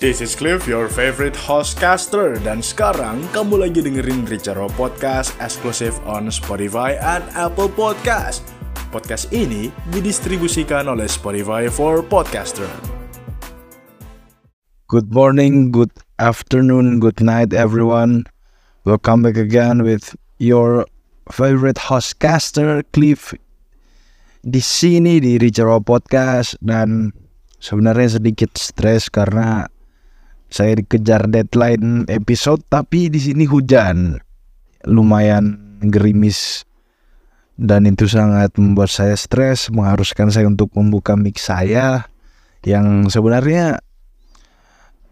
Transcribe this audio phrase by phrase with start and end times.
[0.00, 6.32] This is Cliff, your favorite hostcaster Dan sekarang kamu lagi dengerin Richaro Podcast Exclusive on
[6.32, 8.40] Spotify and Apple Podcast.
[8.88, 12.64] Podcast ini didistribusikan oleh Spotify for Podcaster.
[14.88, 18.24] Good morning, good afternoon, good night everyone.
[18.88, 20.88] Welcome back again with your
[21.28, 23.36] favorite hostcaster Cliff.
[24.40, 27.12] Di sini di Richaro Podcast dan
[27.60, 29.68] sebenarnya sedikit stres karena
[30.50, 34.18] saya dikejar deadline episode tapi di sini hujan.
[34.84, 36.66] Lumayan gerimis
[37.60, 42.08] dan itu sangat membuat saya stres mengharuskan saya untuk membuka mic saya
[42.64, 43.84] yang sebenarnya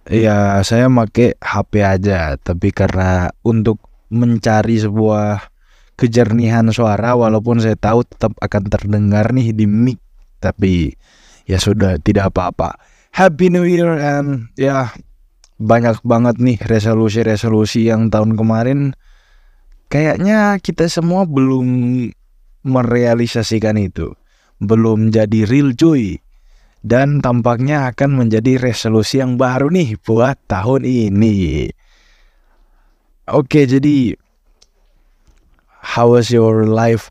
[0.09, 5.53] ya saya pakai HP aja tapi karena untuk mencari sebuah
[6.01, 10.01] kejernihan suara walaupun saya tahu tetap akan terdengar nih di mic
[10.41, 10.97] tapi
[11.45, 12.81] ya sudah tidak apa-apa.
[13.13, 14.95] Happy New Year and ya
[15.59, 18.95] banyak banget nih resolusi-resolusi yang tahun kemarin.
[19.91, 21.67] Kayaknya kita semua belum
[22.63, 24.15] merealisasikan itu.
[24.63, 26.23] Belum jadi real cuy.
[26.79, 31.69] Dan tampaknya akan menjadi resolusi yang baru nih buat tahun ini.
[33.29, 34.15] Oke jadi
[35.83, 37.11] how was your life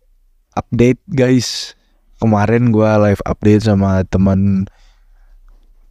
[0.56, 1.76] update guys?
[2.18, 4.66] Kemarin gue live update sama teman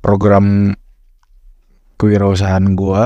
[0.02, 0.74] program
[1.96, 3.04] kewirausahaan gue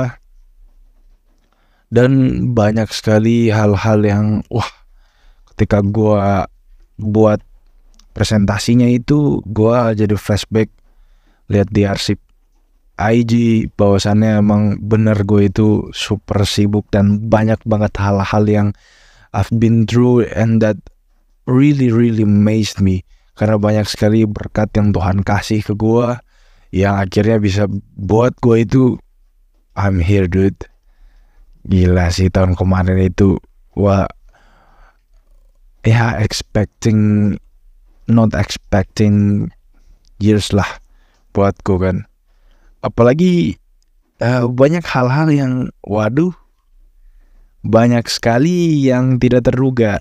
[1.91, 2.11] dan
[2.55, 4.67] banyak sekali hal-hal yang wah
[5.55, 6.19] ketika gue
[7.01, 7.41] buat
[8.15, 10.71] presentasinya itu gue jadi flashback
[11.51, 12.19] lihat di arsip
[13.01, 13.33] IG
[13.81, 18.69] bahwasannya emang bener gue itu super sibuk dan banyak banget hal-hal yang
[19.33, 20.77] I've been through and that
[21.49, 23.09] really really amazed me.
[23.33, 26.13] Karena banyak sekali berkat yang Tuhan kasih ke gue
[26.71, 27.67] yang akhirnya bisa
[27.99, 28.83] buat gue itu
[29.75, 30.67] I'm here dude.
[31.67, 33.37] Gila sih tahun kemarin itu
[33.77, 34.09] wah
[35.85, 37.35] ya expecting
[38.11, 39.49] not expecting
[40.23, 40.69] years lah
[41.35, 42.07] buatku kan.
[42.81, 43.61] Apalagi
[44.25, 45.53] uh, banyak hal-hal yang
[45.85, 46.33] waduh
[47.61, 50.01] banyak sekali yang tidak terduga.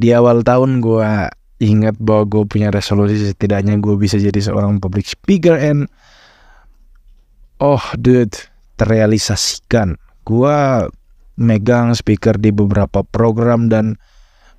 [0.00, 1.28] Di awal tahun gue
[1.60, 5.86] ingat bahwa gue punya resolusi setidaknya gue bisa jadi seorang public speaker and
[7.60, 8.34] oh dude
[8.80, 10.00] terrealisasikan.
[10.24, 10.88] Gue
[11.36, 14.00] megang speaker di beberapa program dan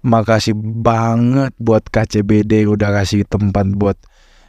[0.02, 3.98] makasih banget buat KCBD udah kasih tempat buat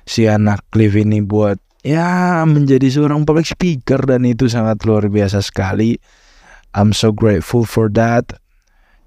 [0.08, 5.44] si anak Cliff ini buat ya menjadi seorang public speaker dan itu sangat luar biasa
[5.44, 6.00] sekali.
[6.72, 8.32] I'm so grateful for that.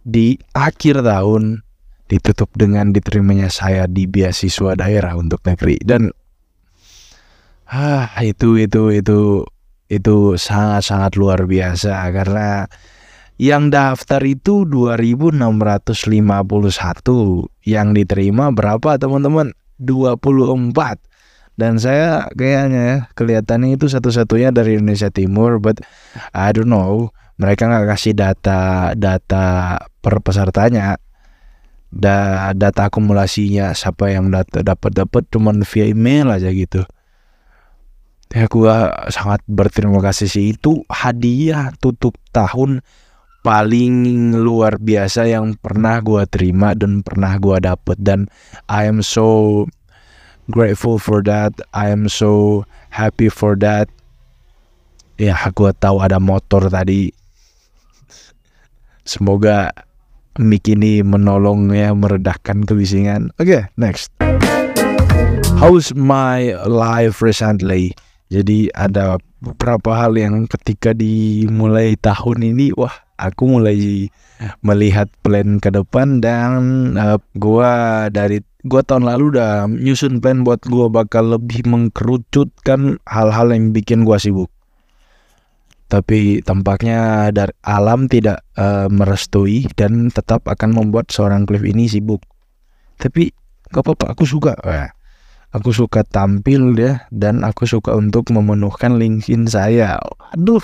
[0.05, 1.64] Di akhir tahun
[2.05, 5.81] ditutup dengan diterimanya saya di beasiswa daerah untuk negeri.
[5.81, 6.13] Dan
[7.69, 9.41] ah itu itu itu
[9.89, 11.97] itu sangat sangat luar biasa.
[12.13, 12.65] Karena
[13.41, 15.35] yang daftar itu 2651
[17.67, 19.51] yang diterima berapa teman-teman?
[19.75, 21.03] 24
[21.55, 25.79] dan saya kayaknya ya kelihatannya itu satu-satunya dari Indonesia Timur but
[26.35, 27.15] I don't know.
[27.35, 30.95] Mereka nggak kasih data data per pesertanya
[31.95, 36.83] da data akumulasinya siapa yang dapat dapat cuman via email aja gitu.
[38.35, 40.45] Ya gua sangat berterima kasih sih.
[40.51, 42.83] Itu hadiah tutup tahun
[43.47, 47.95] paling luar biasa yang pernah gua terima dan pernah gua dapet.
[47.95, 48.27] Dan
[48.67, 49.63] I am so
[50.51, 51.55] grateful for that.
[51.71, 53.87] I am so happy for that.
[55.15, 57.15] Ya gua tahu ada motor tadi.
[59.07, 59.71] Semoga
[60.39, 63.31] mic ini menolong ya meredahkan kebisingan.
[63.39, 64.11] Oke, okay, next.
[65.55, 67.95] How's my life recently?
[68.27, 74.09] Jadi ada beberapa hal yang ketika dimulai tahun ini, wah aku mulai
[74.59, 76.51] melihat plan ke depan dan
[76.99, 83.47] uh, gua dari gua tahun lalu udah nyusun plan buat gua bakal lebih mengkerucutkan hal-hal
[83.55, 84.51] yang bikin gua sibuk
[85.85, 92.25] tapi tampaknya dari alam tidak uh, merestui dan tetap akan membuat seorang Cliff ini sibuk.
[92.97, 93.29] Tapi
[93.69, 94.57] gak apa-apa, aku suka.
[94.65, 94.89] Eh,
[95.53, 100.01] aku suka tampil ya dan aku suka untuk memenuhkan LinkedIn saya.
[100.33, 100.63] Aduh,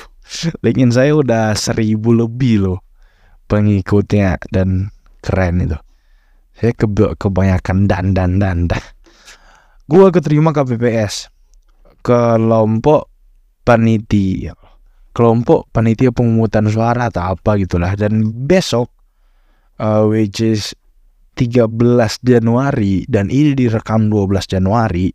[0.66, 2.80] LinkedIn saya udah seribu lebih loh
[3.46, 4.90] pengikutnya dan
[5.22, 5.78] keren itu.
[6.58, 6.88] Saya ke
[7.18, 8.84] kebanyakan dan dan dan dah.
[9.86, 11.30] Gua keterima KPPS
[12.02, 13.12] kelompok
[13.62, 14.61] panitia
[15.12, 17.96] kelompok panitia pemungutan suara atau apa gitulah.
[17.96, 18.92] Dan besok
[19.80, 20.76] uh, which is
[21.40, 21.72] 13
[22.22, 25.10] Januari dan ini direkam 12 Januari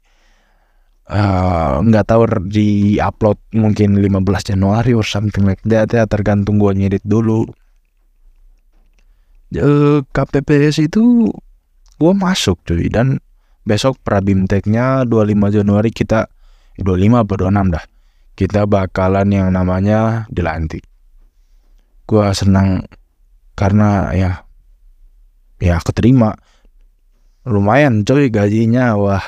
[1.07, 6.73] eh, nggak tahu di upload mungkin 15 Januari or something like that ya tergantung gue
[6.73, 7.47] ngedit dulu.
[9.55, 11.31] Eh, KPPS itu
[12.01, 12.91] gue masuk cuy.
[12.91, 13.23] Dan
[13.63, 16.27] besok prabimteknya 25 Januari kita
[16.81, 17.85] 25 atau 26 dah
[18.37, 20.85] kita bakalan yang namanya dilantik.
[22.05, 22.85] Gue senang
[23.57, 24.31] karena ya
[25.59, 26.37] ya keterima.
[27.49, 29.25] Lumayan coy gajinya wah.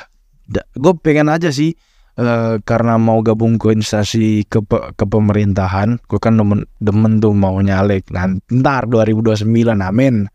[0.76, 1.72] Gue pengen aja sih
[2.20, 7.56] uh, karena mau gabung ke instansi ke ke pemerintahan gue kan demen demen tuh mau
[7.58, 8.12] nyalek.
[8.12, 9.48] Nanti ntar 2029
[9.80, 10.28] amin.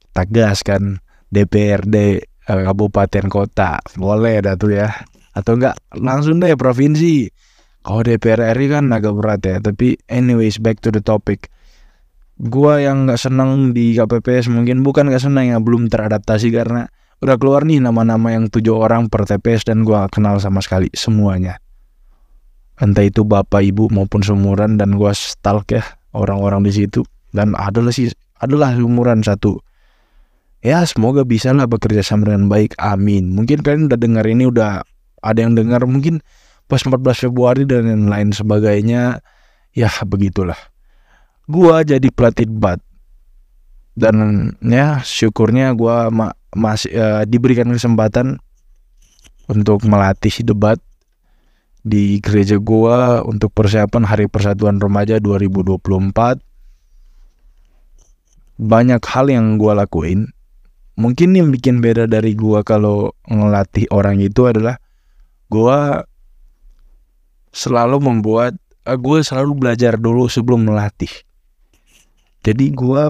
[0.00, 3.82] Kita gas kan DPRD uh, kabupaten kota.
[3.98, 4.88] Boleh dah tuh ya.
[5.36, 7.28] Atau enggak langsung deh provinsi
[7.86, 11.54] kalau DPR RI kan agak berat ya tapi anyways back to the topic.
[12.34, 16.90] Gua yang nggak senang di KPPS mungkin bukan nggak senang ya belum teradaptasi karena
[17.22, 21.62] udah keluar nih nama-nama yang tujuh orang per TPS dan gua kenal sama sekali semuanya.
[22.82, 27.06] Entah itu bapak ibu maupun seumuran dan gua stalk ya orang-orang di situ.
[27.30, 28.10] Dan adalah sih
[28.42, 29.62] adalah seumuran satu.
[30.58, 32.74] Ya semoga bisa lah bekerja sama dengan baik.
[32.82, 33.30] Amin.
[33.30, 34.82] Mungkin kalian udah dengar ini udah
[35.22, 36.18] ada yang dengar mungkin
[36.66, 39.22] pas 14 Februari dan lain sebagainya
[39.74, 40.58] ya begitulah.
[41.46, 42.82] Gua jadi pelatih debat
[43.96, 48.36] dan ya syukurnya gua ma masih uh, diberikan kesempatan
[49.46, 50.76] untuk melatih debat
[51.86, 56.42] di gereja gua untuk persiapan Hari Persatuan Remaja 2024
[58.56, 60.32] banyak hal yang gua lakuin.
[60.96, 64.80] Mungkin yang bikin beda dari gua kalau ngelatih orang itu adalah
[65.52, 66.08] gua
[67.56, 71.10] selalu membuat uh, gue selalu belajar dulu sebelum melatih.
[72.44, 73.02] Jadi gue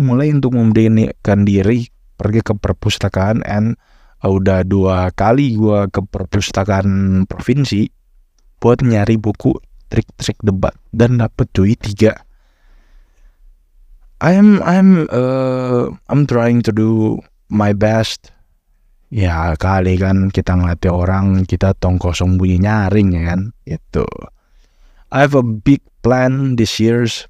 [0.00, 1.84] mulai untuk memberikan diri
[2.16, 3.76] pergi ke perpustakaan and
[4.24, 7.92] uh, udah dua kali gue ke perpustakaan provinsi
[8.56, 9.52] buat nyari buku
[9.92, 12.16] trik-trik debat dan dapet cuy tiga.
[14.20, 18.28] I'm I'm uh, I'm trying to do my best
[19.10, 23.40] ya kali kan kita ngelatih orang kita tong kosong bunyi nyaring ya kan?
[23.66, 24.06] Itu
[25.10, 27.26] I have a big plan this years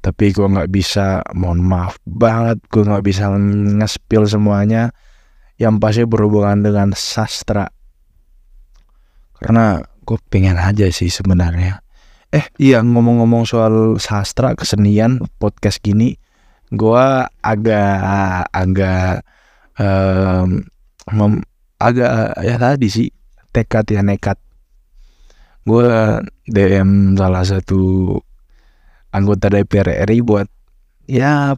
[0.00, 3.28] tapi gue nggak bisa mohon maaf banget gue nggak bisa
[3.76, 4.90] ngespil semuanya.
[5.60, 7.68] Yang pasti berhubungan dengan sastra.
[9.36, 9.76] Karena
[10.08, 11.84] gue pengen aja sih sebenarnya.
[12.32, 16.16] Eh iya ngomong-ngomong soal sastra kesenian podcast gini
[16.70, 17.06] gue
[17.42, 19.26] agak agak
[19.74, 20.62] um,
[21.08, 21.40] mem,
[21.80, 23.08] agak ya tadi sih
[23.50, 24.36] tekad ya nekat
[25.64, 25.86] gue
[26.48, 28.16] DM salah satu
[29.12, 30.48] anggota DPR RI buat
[31.10, 31.56] ya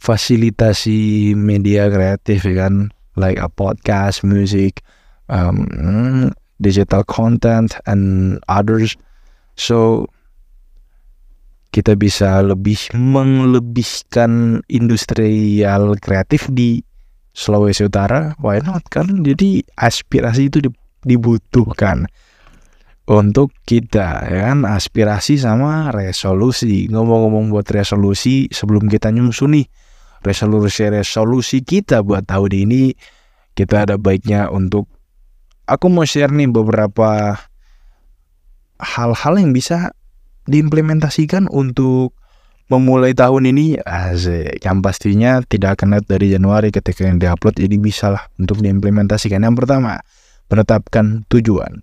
[0.00, 4.84] fasilitasi media kreatif ya kan like a podcast, music,
[5.32, 8.94] um, digital content and others.
[9.56, 10.06] So
[11.72, 16.80] kita bisa lebih melebihkan industrial kreatif di
[17.36, 19.20] Sulawesi Utara, why not kan?
[19.20, 20.72] Jadi aspirasi itu
[21.04, 22.08] dibutuhkan
[23.06, 29.66] untuk kita ya kan aspirasi sama resolusi ngomong-ngomong buat resolusi sebelum kita nyusun nih
[30.26, 32.98] resolusi-resolusi kita buat tahun ini
[33.54, 34.90] kita ada baiknya untuk
[35.70, 37.38] aku mau share nih beberapa
[38.82, 39.94] hal-hal yang bisa
[40.50, 42.10] diimplementasikan untuk
[42.66, 47.76] memulai tahun ini asik yang pastinya tidak akan lihat dari Januari ketika yang diupload jadi
[47.78, 49.42] bisa lah untuk diimplementasikan.
[49.42, 50.02] Yang pertama
[50.50, 51.82] menetapkan tujuan.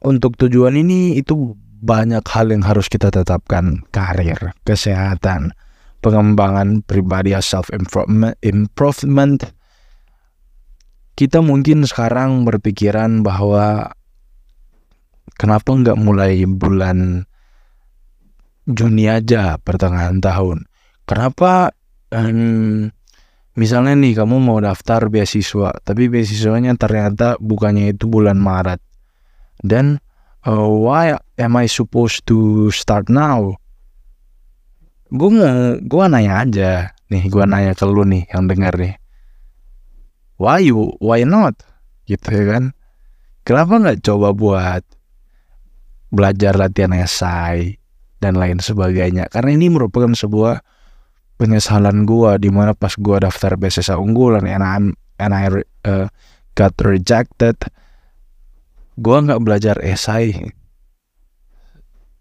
[0.00, 3.84] Untuk tujuan ini itu banyak hal yang harus kita tetapkan.
[3.92, 5.52] Karir kesehatan
[6.00, 9.40] pengembangan pribadi self improvement improvement.
[11.16, 13.92] Kita mungkin sekarang berpikiran bahwa
[15.36, 17.28] kenapa nggak mulai bulan
[18.70, 20.66] Juni aja pertengahan tahun.
[21.04, 21.74] Kenapa
[22.14, 22.86] um,
[23.58, 28.78] misalnya nih kamu mau daftar beasiswa tapi beasiswanya ternyata bukannya itu bulan Maret.
[29.66, 29.98] Then
[30.46, 33.58] uh, why am I supposed to start now?
[35.10, 35.34] Gue
[35.82, 36.72] gue nanya aja.
[37.10, 38.94] Nih gue nanya ke lu nih yang dengar nih.
[40.38, 41.58] Why you why not?
[42.06, 42.64] Gitu ya kan?
[43.42, 44.82] Kenapa nggak coba buat
[46.14, 47.79] belajar latihan esai
[48.20, 49.26] dan lain sebagainya.
[49.32, 50.60] Karena ini merupakan sebuah
[51.40, 54.76] penyesalan gue di mana pas gue daftar beasiswa unggulan and I
[55.16, 55.44] and I
[55.88, 56.06] uh,
[56.52, 57.56] got rejected
[59.00, 60.36] gue nggak belajar esai.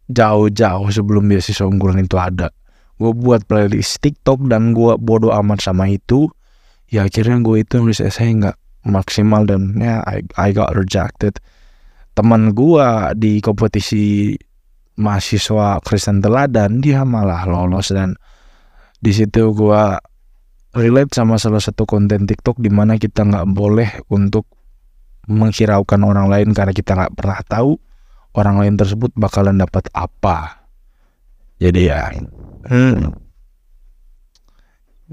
[0.09, 2.49] Jauh-jauh sebelum beasiswa unggulan itu ada.
[2.97, 6.31] Gue buat playlist TikTok dan gue bodoh amat sama itu.
[6.89, 11.37] Ya akhirnya gue itu nulis esai nggak maksimal dan ya I, I got rejected.
[12.17, 14.35] Teman gua di kompetisi
[14.99, 18.19] mahasiswa Kristen Teladan dia malah lolos dan
[18.99, 19.95] di situ gua
[20.75, 24.45] relate sama salah satu konten TikTok di mana kita nggak boleh untuk
[25.31, 27.79] menghiraukan orang lain karena kita nggak pernah tahu
[28.37, 30.67] orang lain tersebut bakalan dapat apa.
[31.59, 32.07] Jadi ya,
[32.69, 33.11] hmm,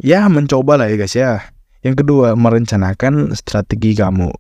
[0.03, 1.33] ya mencoba lah ya guys ya.
[1.83, 4.31] Yang kedua merencanakan strategi kamu.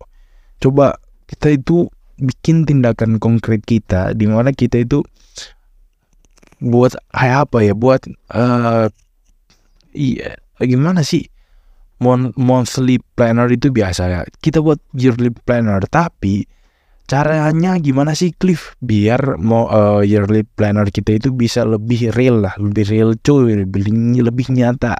[0.58, 5.04] Coba kita itu bikin tindakan konkret kita di mana kita itu
[6.56, 8.00] buat kayak apa ya buat
[8.32, 8.88] uh,
[9.92, 11.28] iya gimana sih?
[11.96, 16.44] Mon monthly planner itu biasa ya kita buat yearly planner tapi
[17.08, 18.76] caranya gimana sih Cliff?
[18.80, 23.88] Biar mau uh, yearly planner kita itu bisa lebih real lah lebih real cuy lebih
[24.20, 24.96] lebih nyata.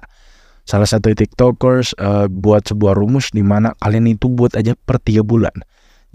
[0.67, 5.23] Salah satu tiktokers uh, buat sebuah rumus di mana kalian itu buat aja per tiga
[5.23, 5.53] bulan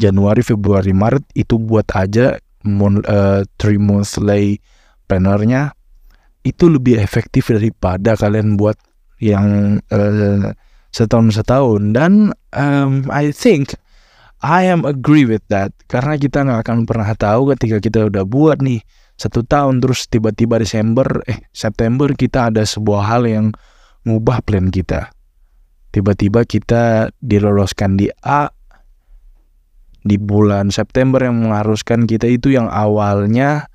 [0.00, 4.58] Januari Februari Maret itu buat aja mon, uh, three monthly
[5.06, 5.74] plannernya
[6.42, 8.74] itu lebih efektif daripada kalian buat
[9.22, 10.50] yang uh,
[10.90, 11.94] setahun setahun.
[11.94, 13.78] Dan um, I think
[14.42, 15.70] I am agree with that.
[15.86, 18.82] Karena kita nggak akan pernah tahu ketika kita udah buat nih
[19.14, 23.46] satu tahun terus tiba-tiba Desember eh September kita ada sebuah hal yang
[24.02, 25.14] ngubah plan kita.
[25.94, 28.50] Tiba-tiba kita diloloskan di A
[30.02, 33.70] di bulan September yang mengharuskan kita itu yang awalnya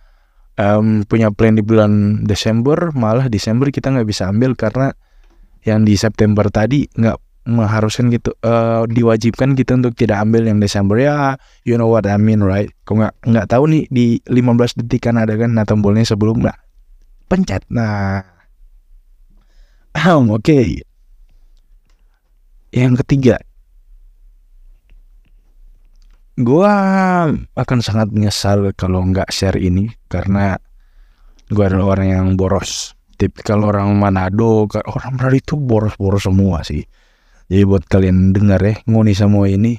[0.60, 4.92] um, punya plan di bulan Desember malah Desember kita nggak bisa ambil karena
[5.64, 7.18] yang di September tadi nggak
[7.48, 11.00] mengharuskan gitu uh, diwajibkan kita untuk tidak ambil yang Desember.
[11.00, 12.68] Ya you know what I mean right?
[12.84, 16.56] Kok nggak nggak tahu nih di 15 detik kan ada kan nah tombolnya sebelum nah
[17.32, 17.64] pencet.
[17.72, 18.24] Nah
[20.04, 20.44] oke.
[20.44, 20.84] Okay.
[22.76, 23.40] yang ketiga
[26.38, 26.72] gua
[27.58, 30.62] akan sangat menyesal kalau nggak share ini karena
[31.50, 32.94] gua adalah orang yang boros.
[33.18, 36.86] Tipikal orang Manado orang Manado itu boros-boros semua sih.
[37.50, 39.74] Jadi buat kalian dengar ya ngoni semua ini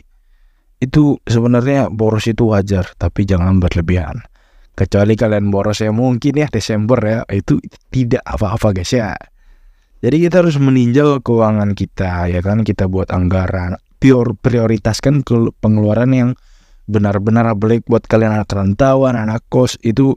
[0.82, 4.26] itu sebenarnya boros itu wajar tapi jangan berlebihan.
[4.74, 9.14] Kecuali kalian boros ya mungkin ya Desember ya itu tidak apa-apa guys ya.
[9.98, 12.62] Jadi kita harus meninjau keuangan kita ya kan?
[12.62, 16.30] Kita buat anggaran prior prioritaskan ke pengeluaran yang
[16.88, 20.16] benar-benar baik buat kalian anak rantauan anak kos itu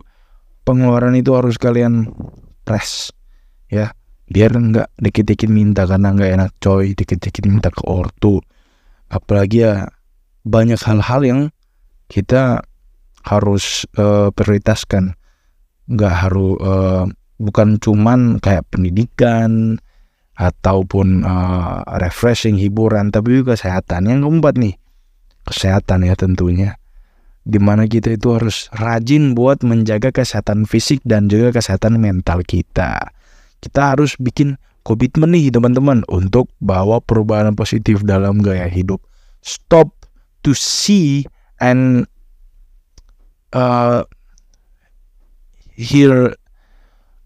[0.64, 2.10] pengeluaran itu harus kalian
[2.64, 3.12] press
[3.68, 3.92] ya.
[4.32, 8.40] Biar nggak dikit-dikit minta karena nggak enak coy dikit-dikit minta ke ortu.
[9.12, 9.92] Apalagi ya
[10.48, 11.42] banyak hal-hal yang
[12.08, 12.64] kita
[13.28, 15.20] harus uh, prioritaskan.
[15.92, 17.04] Nggak harus uh,
[17.44, 19.84] bukan cuman kayak pendidikan
[20.42, 24.74] ataupun uh, refreshing hiburan tapi juga kesehatan yang keempat nih
[25.46, 26.82] kesehatan ya tentunya
[27.42, 33.02] di mana kita itu harus rajin buat menjaga kesehatan fisik dan juga kesehatan mental kita.
[33.62, 39.02] Kita harus bikin komitmen nih teman-teman untuk bawa perubahan positif dalam gaya hidup.
[39.42, 39.90] Stop
[40.46, 41.26] to see
[41.58, 42.06] and
[43.58, 44.06] uh,
[45.74, 46.38] hear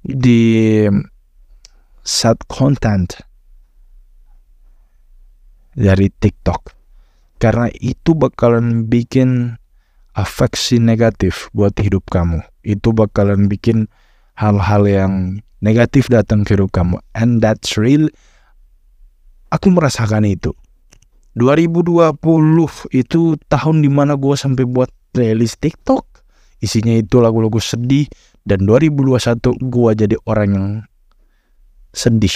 [0.08, 0.88] the
[2.06, 3.18] sad content
[5.74, 6.72] dari TikTok
[7.42, 9.60] karena itu bakalan bikin
[10.16, 12.42] afeksi negatif buat hidup kamu.
[12.64, 13.92] Itu bakalan bikin
[14.40, 15.14] hal-hal yang
[15.60, 17.04] negatif datang ke hidup kamu.
[17.12, 18.08] And that's real.
[19.52, 20.56] Aku merasakan itu.
[21.36, 22.16] 2020
[22.96, 23.22] itu
[23.52, 26.08] tahun di mana gue sampai buat playlist TikTok.
[26.64, 28.08] Isinya itu lagu-lagu sedih.
[28.46, 30.68] Dan 2021 gue jadi orang yang
[31.96, 32.36] sedih.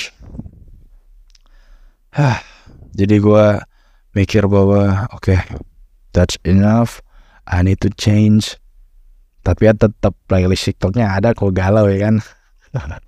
[2.16, 2.40] Hah,
[2.96, 3.46] jadi gue
[4.16, 5.40] mikir bahwa oke, okay,
[6.16, 7.04] that's enough
[7.46, 8.56] I need to change.
[9.44, 12.16] Tapi ya tetap playlist TikToknya ada kok galau ya kan.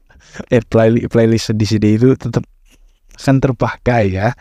[0.47, 2.47] Eh playlist playlist sedih-sedih itu tetap
[3.19, 4.31] kan terpakai ya.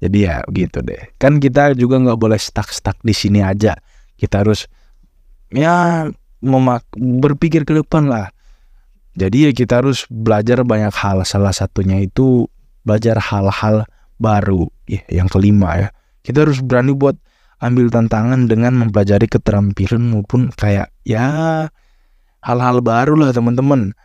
[0.00, 1.12] Jadi ya gitu deh.
[1.20, 3.76] Kan kita juga nggak boleh stuck-stuck di sini aja.
[4.16, 4.64] Kita harus
[5.52, 6.08] ya
[6.40, 8.32] memak berpikir ke depan lah
[9.14, 12.46] jadi ya kita harus belajar banyak hal salah satunya itu
[12.82, 13.86] belajar hal-hal
[14.18, 15.88] baru ya yang kelima ya
[16.26, 17.18] kita harus berani buat
[17.62, 21.26] ambil tantangan dengan mempelajari keterampilan maupun kayak ya
[22.44, 23.96] hal-hal baru lah teman-teman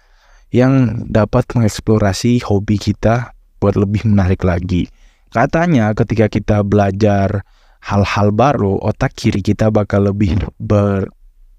[0.50, 4.90] yang dapat mengeksplorasi hobi kita buat lebih menarik lagi.
[5.30, 7.46] Katanya ketika kita belajar
[7.86, 11.06] hal-hal baru, otak kiri kita bakal lebih ber,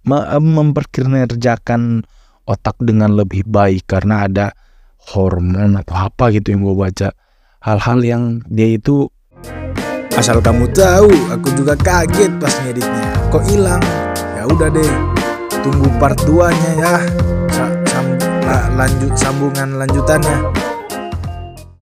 [0.03, 2.03] memperkerjakan
[2.51, 4.47] otak dengan lebih baik karena ada
[5.15, 7.09] hormon atau apa gitu yang gue baca.
[7.63, 9.07] Hal-hal yang dia itu
[10.19, 13.09] Asal kamu tahu, aku juga kaget pas ngeditnya.
[13.31, 13.81] Kok hilang?
[14.37, 14.93] Ya udah deh,
[15.63, 16.95] tunggu part 2-nya ya.
[17.55, 20.51] Sa- sam- la- lanjut sambungan lanjutannya.